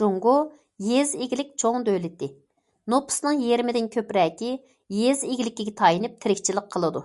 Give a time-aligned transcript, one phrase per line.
[0.00, 0.32] جۇڭگو
[0.88, 2.28] يېزا ئىگىلىك چوڭ دۆلىتى،
[2.94, 4.50] نوپۇسىنىڭ يېرىمىدىن كۆپرەكى
[4.98, 7.04] يېزا ئىگىلىكىگە تايىنىپ تىرىكچىلىك قىلىدۇ.